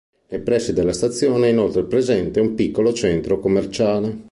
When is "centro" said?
2.91-3.39